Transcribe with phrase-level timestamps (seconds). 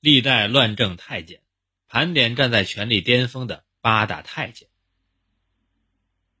[0.00, 1.42] 历代乱政太监，
[1.86, 4.66] 盘点站在权力巅峰的八大太监。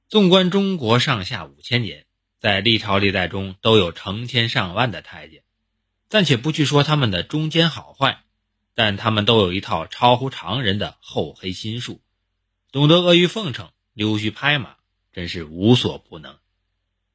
[0.08, 2.06] 纵观中国上下五千年，
[2.38, 5.42] 在历朝历代中都有成千上万的太监，
[6.08, 8.24] 暂且不去说他们的忠奸好坏，
[8.74, 12.00] 但他们都有一套超乎常人的厚黑心术，
[12.72, 14.76] 懂得阿谀奉承、溜须拍马，
[15.12, 16.38] 真是无所不能。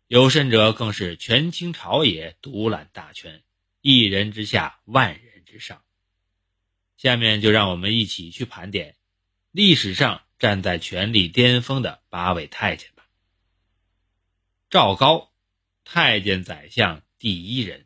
[0.05, 3.41] 有甚者更是权倾朝野，独揽大权，
[3.81, 5.81] 一人之下，万人之上。
[6.97, 8.95] 下面就让我们一起去盘点
[9.51, 13.05] 历史上站在权力巅峰的八位太监吧。
[14.69, 15.31] 赵高，
[15.83, 17.85] 太监宰相第一人。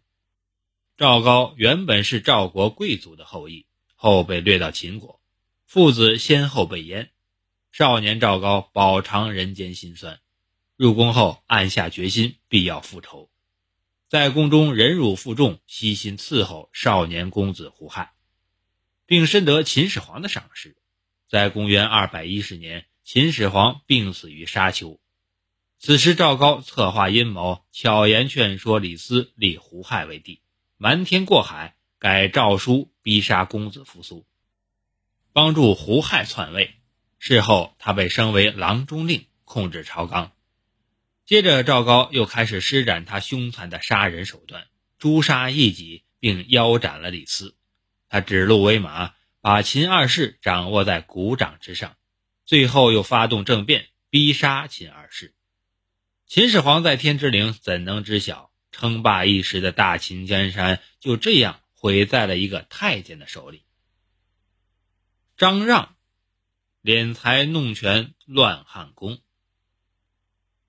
[0.97, 5.21] 赵高原本是赵国贵族的后裔，后被掠到秦国，
[5.65, 7.09] 父子先后被阉。
[7.71, 10.19] 少年赵高饱尝人间辛酸，
[10.75, 13.29] 入宫后暗下决心，必要复仇，
[14.07, 18.11] 在宫中忍辱负重，悉心伺候少年公子胡亥。
[19.09, 20.77] 并深得秦始皇的赏识，
[21.27, 24.99] 在公元二百一十年，秦始皇病死于沙丘。
[25.79, 30.41] 此时，赵高策划阴谋，巧言劝说李斯立胡亥为帝，
[30.77, 34.27] 瞒天过海，改诏书逼杀公子扶苏，
[35.33, 36.75] 帮助胡亥篡位。
[37.17, 40.33] 事后，他被升为郎中令，控制朝纲。
[41.25, 44.67] 接着，赵高又开始施展他凶残的杀人手段，
[44.99, 47.55] 诛杀异己，并腰斩了李斯。
[48.09, 51.95] 他指鹿为马，把秦二世掌握在股掌之上，
[52.43, 55.35] 最后又发动政变，逼杀秦二世。
[56.25, 63.63] 秦始皇在天之灵怎能知晓，称霸一时的大秦江山就这样毁在了一个太监的手里。
[65.37, 65.95] 张让，
[66.83, 69.19] 敛财弄权，乱汉宫。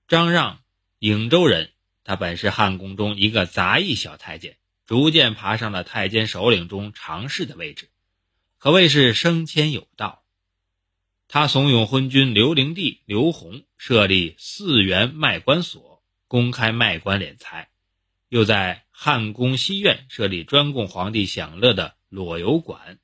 [0.07, 0.61] 张让，
[0.99, 4.57] 颍州人，他本是汉宫中一个杂役小太监。
[4.91, 7.87] 逐渐爬上了太监首领中常侍的位置，
[8.57, 10.21] 可谓是升迁有道。
[11.29, 17.69] 他怂恿昏君刘灵帝刘宏设立四元卖官所，公开卖官敛财；
[18.27, 22.99] 又在汉宫西苑设立专供皇帝享乐的裸游馆，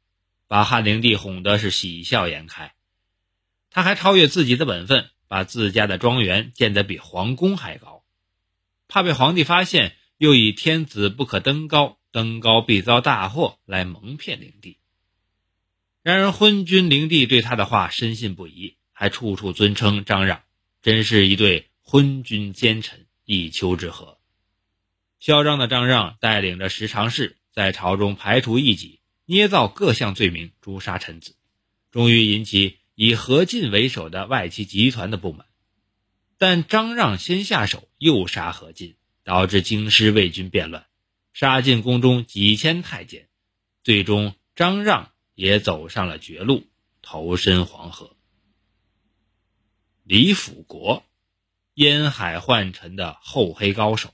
[0.49, 2.73] 把汉灵帝哄得是喜笑颜开。
[3.71, 8.03] 他还超越自己的本分，把自家的庄园建得比皇宫还高，
[8.89, 9.95] 怕被皇帝发现。
[10.17, 14.77] 又以天子不可登高，登高必遭大祸来蒙骗灵帝。
[16.01, 20.41] 然而昏君灵帝对他的话深信不疑，还处处尊称张让，
[20.81, 24.17] 真是一对昏君奸臣一丘之貉。
[25.19, 31.35] 嚣张的张让带领着十常侍在朝中排除异己，捏造各项罪名诛杀臣子，
[31.91, 35.45] 终于引起以何进为首的外戚集团的不满。
[36.37, 38.95] 但张让先下手，诱杀何进。
[39.27, 40.85] 导致京师魏军变乱，
[41.33, 43.27] 杀进宫中几千太监，
[43.83, 46.65] 最终张让也走上了绝路，
[47.01, 48.15] 投身黄河。
[50.03, 51.03] 李辅国，
[51.73, 54.13] 烟海宦臣的厚黑高手。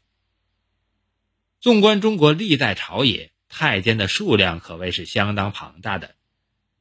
[1.60, 6.16] 纵观中国历代朝野，太监的数量可谓是相当庞大的，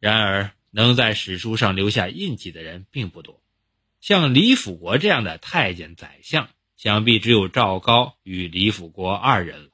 [0.01, 3.43] 然而能在史书上留下印记的人并不多，
[4.01, 6.49] 像李辅国这样的太监宰相。
[6.83, 9.71] 想必只有赵高与李辅国二人了。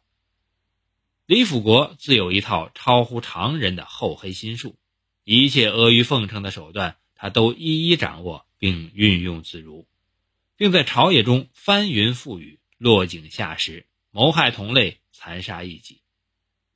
[1.25, 4.77] 李辅国自有一套超乎常人的厚黑心术，
[5.25, 9.87] 一切阿谀奉承的手段，他都一一掌握并运用自如，
[10.59, 16.03] 并在朝野中翻云覆雨、落井下石，谋害同类、残杀异己。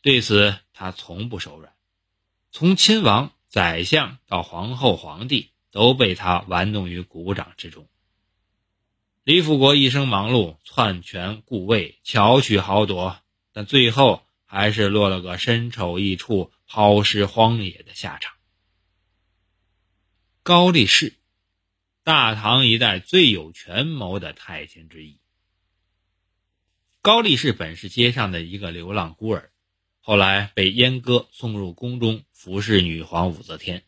[0.01, 1.75] 对此，他从不手软，
[2.51, 7.87] 从亲王、宰相到皇后、皇帝，都被他玩弄于股掌之中。
[9.25, 13.21] 李辅国一生忙碌，篡权固位，巧取豪夺，
[13.53, 18.35] 但最后还是落了个身首异处、抛尸荒野的下场。
[20.43, 21.15] 高力士，
[22.03, 25.21] 大唐一代最有权谋的太监之一。
[27.01, 29.53] 高力士本是街上的一个流浪孤儿，
[30.01, 33.85] 后来被阉割，送入宫中服侍女皇武则天。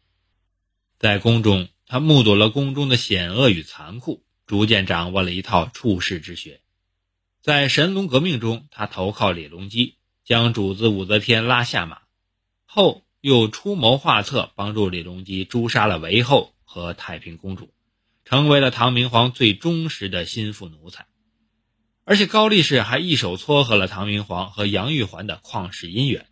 [0.97, 4.25] 在宫中，他目睹了宫中的险恶与残酷。
[4.47, 6.61] 逐渐掌握了一套处世之学，
[7.41, 12.03] 在神龙革命中，他投靠李隆基，将主子武则天拉下马，
[12.65, 17.73] 后又出谋划策，帮助李隆基诛杀了韦后和太平公主，
[18.25, 21.07] 成为了唐明皇最忠实的心腹奴才。
[22.05, 26.27] 而且高力士还一手撮合了唐明皇和杨玉环的旷世姻缘，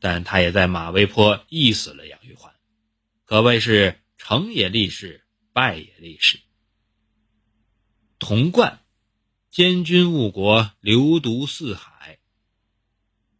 [0.00, 2.52] 但他也在马嵬坡缢死了杨玉环，
[3.24, 5.24] 可谓是成也立事，
[5.54, 6.40] 败也立事。
[8.18, 8.80] 童贯，
[9.50, 12.18] 监军误国，流毒四海。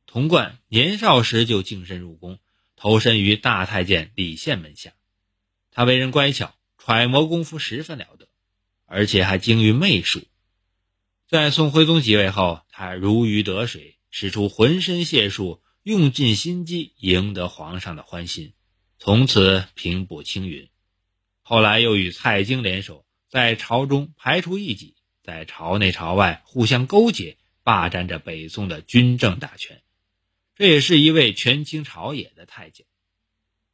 [0.07, 2.39] 童贯年少时就净身入宫，
[2.77, 4.93] 投身于大太监李宪门下。
[5.71, 8.29] 他为人乖巧，揣摩功夫十分了得，
[8.85, 10.23] 而且还精于媚术。
[11.29, 18.53] 在宋徽宗即位后，他如鱼得水，使出浑身解数，用尽心机，赢得皇上的欢心，
[18.99, 20.69] 从此平步青云。
[21.43, 23.04] 后来又与蔡京联手，
[23.35, 24.95] 在朝中排除异己，
[25.25, 29.83] 在朝内朝外互相勾结，霸占着北宋的军政大权。
[30.55, 32.87] 这也是一位权倾朝野的太监。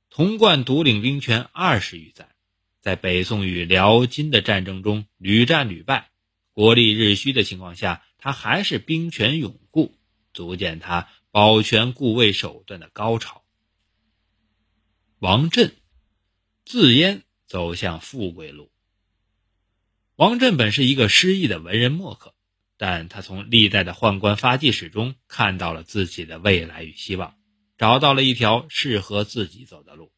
[0.09, 2.31] 童贯独领兵权二十余载，
[2.81, 6.11] 在北宋与辽金的战争中屡战屡败。
[6.55, 9.95] 国力日虚的情况下，他还是兵权永固，
[10.33, 13.45] 足见他保全固位手段的高超。
[15.19, 15.75] 王振，
[16.65, 18.73] 自阉走向富贵路。
[20.21, 22.35] 王振本是一个失意的文人墨客，
[22.77, 27.37] 但他从历代的宦官发迹史中看到了自己的未来与希望，
[27.79, 30.13] 找到了一条适合自己走的路，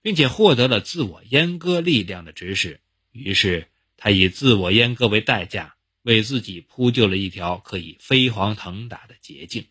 [0.00, 2.80] 并且获得了自我阉割力量的指使，
[3.12, 3.68] 于是。
[3.98, 9.66] 他以自我阉割为代价，为自己铺就了一条可以飞黄腾达的捷径。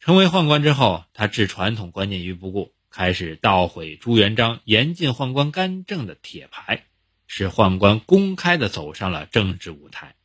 [0.00, 6.86] 成为宦官之后，他置传统观念于不顾，开始悼毁朱元璋严禁宦官干政的铁牌，
[7.28, 10.16] 使宦官公开的走上了政治舞台。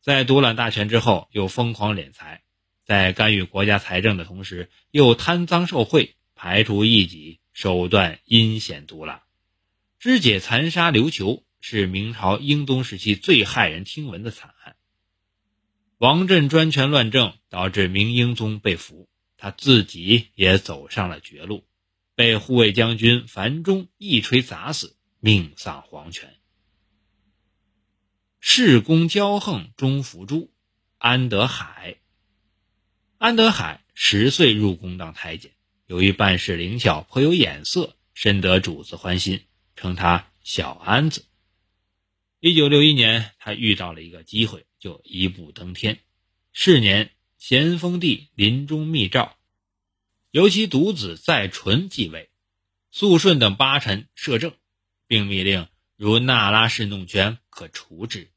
[0.00, 2.44] 在独揽大权之后，又疯狂敛财，
[2.86, 9.24] 在干预国家财政的同时，又贪赃受贿，排除异己，手段阴险毒辣，
[9.98, 11.42] 肢解残杀琉球。
[11.64, 14.74] 是明朝英宗时期最骇人听闻的惨案。
[15.96, 21.64] 王振专权乱政，导致明英宗被俘，他自己也走上了绝路，
[22.16, 26.34] 被护卫将军樊中一锤砸死，命丧黄泉。
[28.40, 30.50] 世公骄横终伏诛，
[30.98, 31.98] 安德海。
[33.18, 35.52] 安德海十岁入宫当太监，
[35.86, 39.44] 由于办事灵巧，颇有眼色，深得主子欢心，
[39.76, 41.24] 称他小安子。
[42.40, 46.00] 一九六一年，他遇到了一个机会，就一步登天。
[46.52, 49.36] 是年，咸丰帝临终密诏，
[50.32, 52.28] 由其独子载淳继位，
[52.90, 54.52] 肃顺等八臣摄政，
[55.06, 58.30] 并密令如那拉氏弄权，可除之。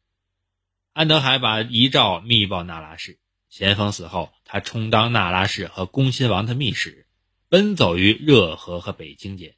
[0.93, 3.19] 安德海把遗诏密报那拉氏。
[3.49, 7.07] 咸丰死后，他充当那拉氏和恭亲王的密使，
[7.47, 9.55] 奔走于热河和北京间，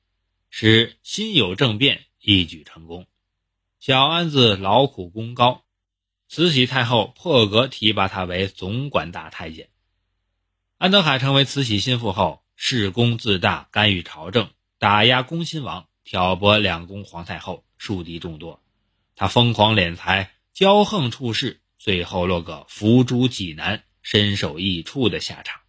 [0.52, 3.08] 使辛酉政变一举成功。
[3.80, 5.64] 小安子劳苦功高，
[6.28, 9.70] 慈禧太后破格提拔他为总管大太监。
[10.78, 18.64] 安德海成为慈禧心腹后，恃功自大，干预朝政，打压恭亲王，挑拨两宫皇太后，树敌众多。
[19.18, 25.60] 他疯狂敛财，骄横处事，最后落个伏诛济南、身首异处的下场。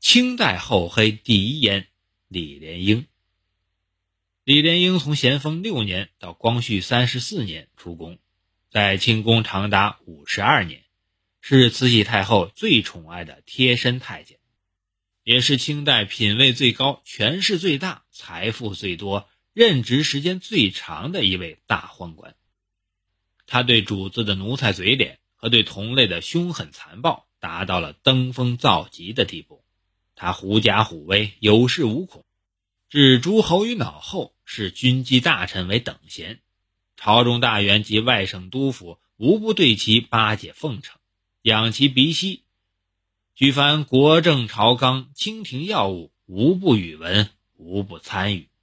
[0.00, 1.84] 清代厚黑第一阉
[2.26, 3.06] 李莲英。
[4.44, 8.18] 李莲英从咸丰六年到光绪三十四年出宫，
[8.70, 10.84] 在清宫长达五十二年，
[11.42, 14.38] 是慈禧太后最宠爱的贴身太监，
[15.22, 22.36] 也是清代品位最高、权势最大、财富最多、任职时间最长的一位大宦官。
[23.46, 29.64] 他对主子的奴才嘴脸和对同类的凶狠残暴达到了登峰造极的地步。
[30.14, 32.24] 他狐假虎威，有恃无恐。
[32.88, 36.40] 置诸侯于脑后，视军机大臣为等闲，
[36.96, 40.98] 朝中大员及外省督府无不对其巴结奉承，
[41.42, 42.44] 仰其鼻息。
[43.34, 47.28] 举凡国政朝纲、清廷要务，无不与闻，
[47.64, 48.53] 无不参与。